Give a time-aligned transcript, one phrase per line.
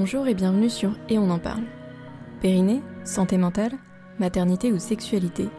[0.00, 1.64] Bonjour et bienvenue sur Et on en parle.
[2.40, 3.72] Périnée, santé mentale,
[4.18, 5.50] maternité ou sexualité,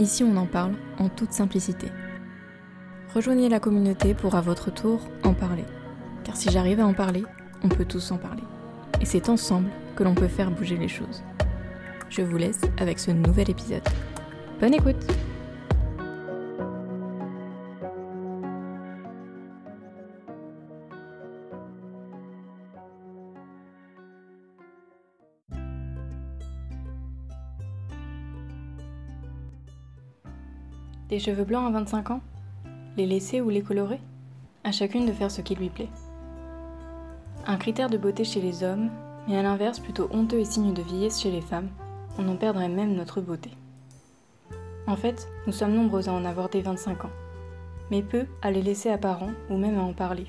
[0.00, 1.86] ici on en parle en toute simplicité.
[3.14, 5.62] Rejoignez la communauté pour à votre tour en parler.
[6.24, 7.22] Car si j'arrive à en parler,
[7.62, 8.42] on peut tous en parler.
[9.00, 11.22] Et c'est ensemble que l'on peut faire bouger les choses.
[12.10, 13.88] Je vous laisse avec ce nouvel épisode.
[14.60, 15.06] Bonne écoute
[31.10, 32.20] Des cheveux blancs à 25 ans?
[32.96, 34.00] Les laisser ou les colorer?
[34.64, 35.90] À chacune de faire ce qui lui plaît.
[37.46, 38.88] Un critère de beauté chez les hommes,
[39.28, 41.68] mais à l'inverse plutôt honteux et signe de vieillesse chez les femmes,
[42.18, 43.50] on en perdrait même notre beauté.
[44.86, 47.10] En fait, nous sommes nombreux à en avoir dès 25 ans,
[47.90, 50.26] mais peu à les laisser apparents ou même à en parler.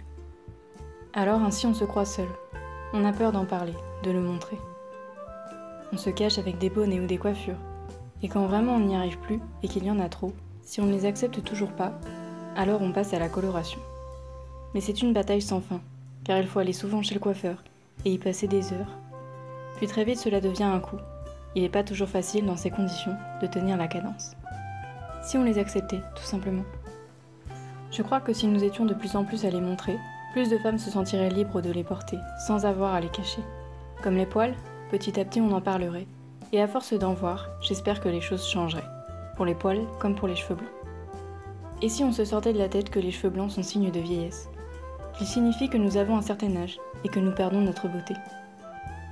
[1.14, 2.28] Alors ainsi on se croit seul.
[2.92, 4.58] On a peur d'en parler, de le montrer.
[5.94, 7.60] On se cache avec des bonnets ou des coiffures,
[8.22, 10.34] et quand vraiment on n'y arrive plus et qu'il y en a trop,
[10.66, 11.94] si on ne les accepte toujours pas,
[12.56, 13.80] alors on passe à la coloration.
[14.74, 15.80] Mais c'est une bataille sans fin,
[16.24, 17.64] car il faut aller souvent chez le coiffeur
[18.04, 18.98] et y passer des heures.
[19.78, 20.98] Puis très vite cela devient un coup.
[21.56, 24.36] Il n'est pas toujours facile dans ces conditions de tenir la cadence.
[25.24, 26.66] Si on les acceptait, tout simplement.
[27.92, 29.98] Je crois que si nous étions de plus en plus à les montrer,
[30.34, 33.42] plus de femmes se sentiraient libres de les porter, sans avoir à les cacher.
[34.04, 34.56] Comme les poils,
[34.92, 36.08] petit à petit on en parlerait,
[36.52, 38.95] et à force d'en voir, j'espère que les choses changeraient
[39.36, 40.70] pour les poils comme pour les cheveux blancs.
[41.82, 44.00] Et si on se sortait de la tête que les cheveux blancs sont signes de
[44.00, 44.50] vieillesse?
[45.18, 48.14] Qu'ils signifient que nous avons un certain âge et que nous perdons notre beauté.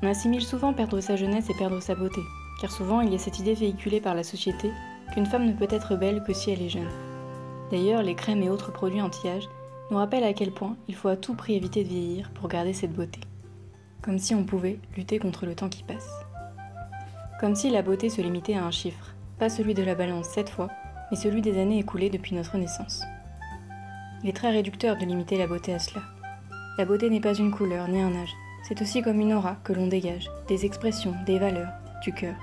[0.01, 2.21] On assimile souvent perdre sa jeunesse et perdre sa beauté,
[2.59, 4.71] car souvent il y a cette idée véhiculée par la société
[5.13, 6.89] qu'une femme ne peut être belle que si elle est jeune.
[7.71, 9.47] D'ailleurs, les crèmes et autres produits anti-âge
[9.91, 12.73] nous rappellent à quel point il faut à tout prix éviter de vieillir pour garder
[12.73, 13.19] cette beauté.
[14.01, 16.09] Comme si on pouvait lutter contre le temps qui passe.
[17.39, 20.49] Comme si la beauté se limitait à un chiffre, pas celui de la balance cette
[20.49, 20.69] fois,
[21.11, 23.03] mais celui des années écoulées depuis notre naissance.
[24.23, 26.01] Il est très réducteur de limiter la beauté à cela.
[26.77, 28.33] La beauté n'est pas une couleur ni un âge,
[28.63, 31.73] c'est aussi comme une aura que l'on dégage, des expressions, des valeurs,
[32.03, 32.35] du cœur.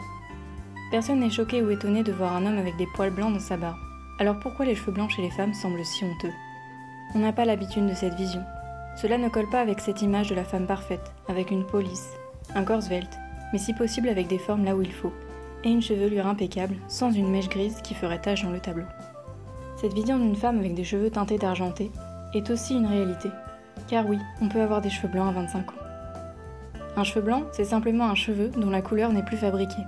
[0.91, 3.57] Personne n'est choqué ou étonné de voir un homme avec des poils blancs dans sa
[3.57, 3.79] barbe.
[4.19, 6.33] Alors pourquoi les cheveux blancs chez les femmes semblent si honteux?
[7.15, 8.43] On n'a pas l'habitude de cette vision.
[8.97, 12.11] Cela ne colle pas avec cette image de la femme parfaite, avec une police,
[12.55, 13.19] un corps svelte,
[13.53, 15.13] mais si possible avec des formes là où il faut,
[15.65, 18.87] et une chevelure impeccable, sans une mèche grise qui ferait tache dans le tableau.
[19.77, 21.91] Cette vision d'une femme avec des cheveux teintés d'argenté
[22.35, 23.29] est aussi une réalité.
[23.89, 25.75] Car oui, on peut avoir des cheveux blancs à 25 ans.
[26.97, 29.83] Un cheveu blanc, c'est simplement un cheveu dont la couleur n'est plus fabriquée.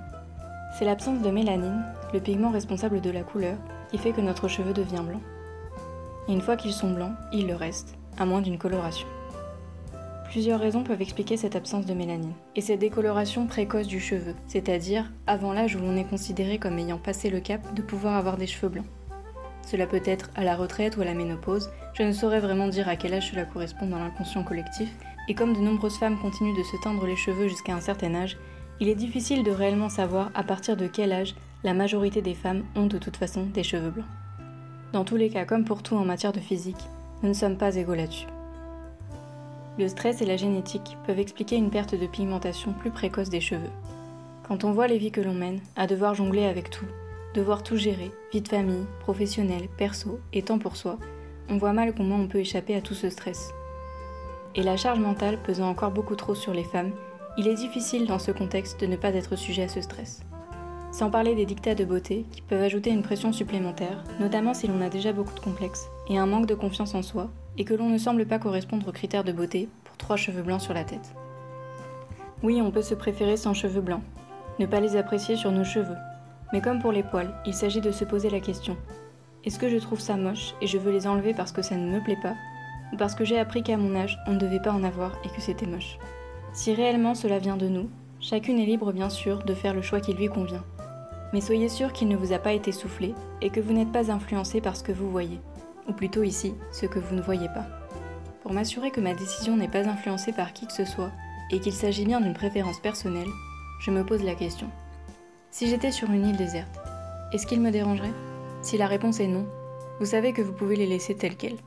[0.79, 1.85] C'est l'absence de mélanine,
[2.15, 3.57] le pigment responsable de la couleur,
[3.91, 5.21] qui fait que notre cheveu devient blanc.
[6.29, 9.07] Et une fois qu'ils sont blancs, ils le restent, à moins d'une coloration.
[10.33, 15.13] Plusieurs raisons peuvent expliquer cette absence de mélanine et cette décoloration précoce du cheveu, c'est-à-dire
[15.27, 18.47] avant l'âge où l'on est considéré comme ayant passé le cap de pouvoir avoir des
[18.47, 18.87] cheveux blancs.
[19.67, 22.89] Cela peut être à la retraite ou à la ménopause, je ne saurais vraiment dire
[22.89, 24.89] à quel âge cela correspond dans l'inconscient collectif,
[25.29, 28.39] et comme de nombreuses femmes continuent de se teindre les cheveux jusqu'à un certain âge,
[28.81, 32.65] il est difficile de réellement savoir à partir de quel âge la majorité des femmes
[32.75, 34.09] ont de toute façon des cheveux blancs.
[34.95, 36.89] Dans tous les cas, comme pour tout en matière de physique,
[37.23, 38.32] nous ne sommes pas égaux là-dessus.
[39.79, 43.71] Le stress et la génétique peuvent expliquer une perte de pigmentation plus précoce des cheveux.
[44.47, 46.85] Quand on voit les vies que l'on mène, à devoir jongler avec tout,
[47.35, 50.99] devoir tout gérer, vie de famille, professionnelle, perso et temps pour soi,
[51.49, 53.51] on voit mal comment on peut échapper à tout ce stress.
[54.55, 56.93] Et la charge mentale pesant encore beaucoup trop sur les femmes,
[57.39, 60.21] il est difficile dans ce contexte de ne pas être sujet à ce stress.
[60.93, 64.83] Sans parler des dictats de beauté qui peuvent ajouter une pression supplémentaire, notamment si l'on
[64.83, 67.89] a déjà beaucoup de complexes et un manque de confiance en soi, et que l'on
[67.89, 71.15] ne semble pas correspondre aux critères de beauté pour trois cheveux blancs sur la tête.
[72.43, 74.03] Oui, on peut se préférer sans cheveux blancs,
[74.59, 75.97] ne pas les apprécier sur nos cheveux.
[76.53, 78.77] Mais comme pour les poils, il s'agit de se poser la question
[79.45, 81.91] est-ce que je trouve ça moche et je veux les enlever parce que ça ne
[81.91, 82.37] me plaît pas
[82.93, 85.29] Ou parce que j'ai appris qu'à mon âge, on ne devait pas en avoir et
[85.31, 85.99] que c'était moche?
[86.53, 87.91] Si réellement cela vient de nous,
[88.21, 90.63] chacune est libre bien sûr de faire le choix qui lui convient.
[91.33, 94.13] Mais soyez sûr qu'il ne vous a pas été soufflé et que vous n'êtes pas
[94.13, 95.41] influencé par ce que vous voyez
[95.89, 97.67] ou plutôt ici, ce que vous ne voyez pas.
[98.43, 101.11] Pour m'assurer que ma décision n'est pas influencée par qui que ce soit,
[101.51, 103.29] et qu'il s'agit bien d'une préférence personnelle,
[103.81, 104.69] je me pose la question.
[105.51, 106.81] Si j'étais sur une île déserte,
[107.33, 108.13] est-ce qu'il me dérangerait?
[108.63, 109.47] Si la réponse est non,
[110.01, 111.59] vous savez que vous pouvez les laisser telles quelles.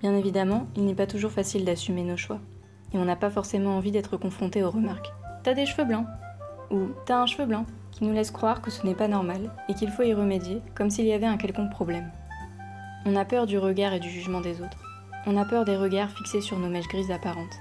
[0.00, 2.40] Bien évidemment, il n'est pas toujours facile d'assumer nos choix,
[2.92, 5.12] et on n'a pas forcément envie d'être confronté aux remarques.
[5.42, 6.06] T'as des cheveux blancs
[6.70, 9.74] Ou t'as un cheveu blanc qui nous laisse croire que ce n'est pas normal et
[9.74, 12.10] qu'il faut y remédier comme s'il y avait un quelconque problème.
[13.08, 14.78] On a peur du regard et du jugement des autres.
[15.26, 17.60] On a peur des regards fixés sur nos mèches grises apparentes.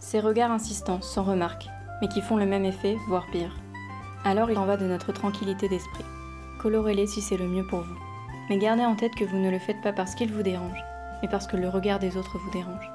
[0.00, 1.66] Ces regards insistants, sans remarque,
[2.00, 3.54] mais qui font le même effet, voire pire.
[4.24, 6.06] Alors il en va de notre tranquillité d'esprit.
[6.62, 7.98] Colorez-les si c'est le mieux pour vous.
[8.48, 10.82] Mais gardez en tête que vous ne le faites pas parce qu'il vous dérange,
[11.20, 12.90] mais parce que le regard des autres vous dérange.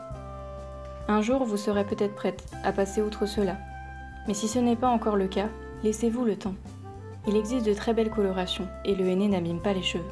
[1.07, 3.55] Un jour, vous serez peut-être prête à passer outre cela.
[4.27, 5.49] Mais si ce n'est pas encore le cas,
[5.83, 6.55] laissez-vous le temps.
[7.27, 10.03] Il existe de très belles colorations et le henné n'abîme pas les cheveux.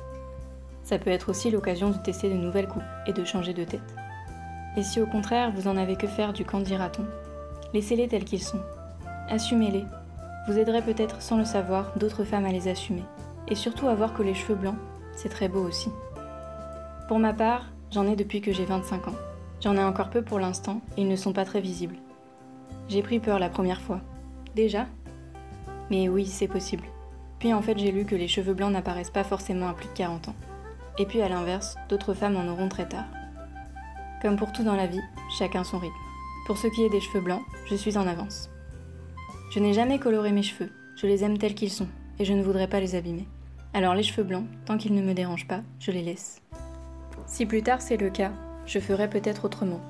[0.85, 3.95] Ça peut être aussi l'occasion de tester de nouvelles coupes et de changer de tête.
[4.77, 7.03] Et si au contraire vous en avez que faire du candidaton,
[7.73, 8.61] laissez-les tels qu'ils sont.
[9.27, 9.83] Assumez-les.
[10.47, 13.03] Vous aiderez peut-être sans le savoir d'autres femmes à les assumer.
[13.47, 14.77] Et surtout à voir que les cheveux blancs,
[15.15, 15.89] c'est très beau aussi.
[17.07, 19.15] Pour ma part, j'en ai depuis que j'ai 25 ans.
[19.63, 21.95] J'en ai encore peu pour l'instant et ils ne sont pas très visibles.
[22.89, 24.01] J'ai pris peur la première fois.
[24.55, 24.85] Déjà?
[25.89, 26.83] Mais oui, c'est possible.
[27.39, 29.93] Puis en fait, j'ai lu que les cheveux blancs n'apparaissent pas forcément à plus de
[29.93, 30.35] 40 ans.
[30.97, 33.05] Et puis à l'inverse, d'autres femmes en auront très tard.
[34.21, 35.01] Comme pour tout dans la vie,
[35.37, 35.93] chacun son rythme.
[36.47, 38.49] Pour ce qui est des cheveux blancs, je suis en avance.
[39.51, 41.87] Je n'ai jamais coloré mes cheveux, je les aime tels qu'ils sont,
[42.19, 43.27] et je ne voudrais pas les abîmer.
[43.73, 46.41] Alors les cheveux blancs, tant qu'ils ne me dérangent pas, je les laisse.
[47.25, 48.31] Si plus tard c'est le cas,
[48.65, 49.81] je ferai peut-être autrement.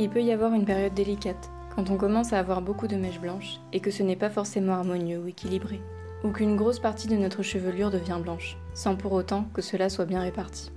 [0.00, 3.20] Il peut y avoir une période délicate, quand on commence à avoir beaucoup de mèches
[3.20, 5.80] blanches, et que ce n'est pas forcément harmonieux ou équilibré,
[6.24, 10.04] ou qu'une grosse partie de notre chevelure devient blanche, sans pour autant que cela soit
[10.04, 10.70] bien réparti.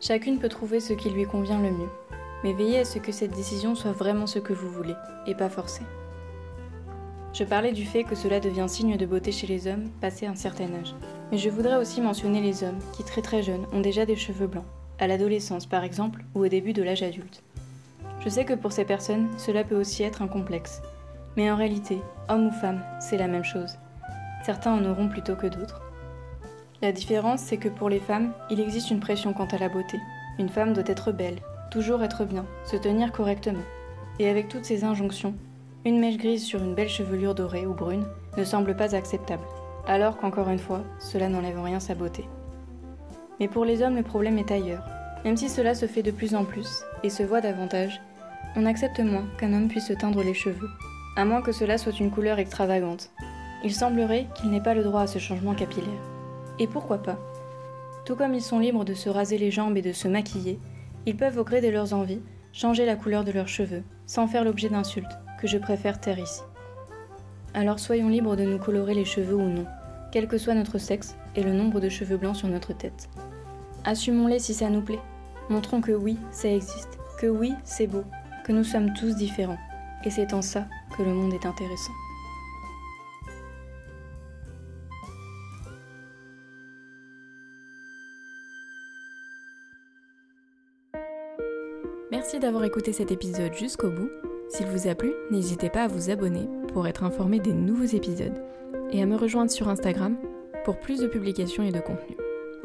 [0.00, 1.90] Chacune peut trouver ce qui lui convient le mieux,
[2.42, 4.94] mais veillez à ce que cette décision soit vraiment ce que vous voulez,
[5.26, 5.82] et pas forcée.
[7.32, 10.34] Je parlais du fait que cela devient signe de beauté chez les hommes passé un
[10.34, 10.94] certain âge,
[11.30, 14.46] mais je voudrais aussi mentionner les hommes qui très très jeunes ont déjà des cheveux
[14.46, 14.64] blancs,
[14.98, 17.42] à l'adolescence par exemple, ou au début de l'âge adulte.
[18.24, 20.82] Je sais que pour ces personnes, cela peut aussi être un complexe,
[21.36, 23.76] mais en réalité, homme ou femme, c'est la même chose.
[24.44, 25.80] Certains en auront plutôt que d'autres.
[26.82, 29.98] La différence, c'est que pour les femmes, il existe une pression quant à la beauté.
[30.38, 31.36] Une femme doit être belle,
[31.70, 33.62] toujours être bien, se tenir correctement.
[34.18, 35.34] Et avec toutes ces injonctions,
[35.84, 38.06] une mèche grise sur une belle chevelure dorée ou brune
[38.38, 39.44] ne semble pas acceptable,
[39.86, 42.24] alors qu'encore une fois, cela n'enlève en rien sa beauté.
[43.40, 44.84] Mais pour les hommes, le problème est ailleurs.
[45.24, 48.00] Même si cela se fait de plus en plus, et se voit davantage,
[48.56, 50.70] on accepte moins qu'un homme puisse se teindre les cheveux,
[51.16, 53.10] à moins que cela soit une couleur extravagante.
[53.64, 56.09] Il semblerait qu'il n'ait pas le droit à ce changement capillaire.
[56.60, 57.18] Et pourquoi pas
[58.04, 60.60] Tout comme ils sont libres de se raser les jambes et de se maquiller,
[61.06, 62.20] ils peuvent au gré de leurs envies
[62.52, 66.42] changer la couleur de leurs cheveux, sans faire l'objet d'insultes, que je préfère taire ici.
[67.54, 69.64] Alors soyons libres de nous colorer les cheveux ou non,
[70.12, 73.08] quel que soit notre sexe et le nombre de cheveux blancs sur notre tête.
[73.84, 75.00] Assumons-les si ça nous plaît.
[75.48, 78.04] Montrons que oui, ça existe, que oui, c'est beau,
[78.44, 79.58] que nous sommes tous différents.
[80.04, 80.66] Et c'est en ça
[80.96, 81.92] que le monde est intéressant.
[92.20, 94.10] Merci d'avoir écouté cet épisode jusqu'au bout.
[94.50, 98.38] S'il vous a plu, n'hésitez pas à vous abonner pour être informé des nouveaux épisodes
[98.92, 100.18] et à me rejoindre sur Instagram
[100.66, 102.18] pour plus de publications et de contenu.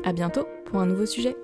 [0.03, 1.37] A bientôt pour un nouveau sujet.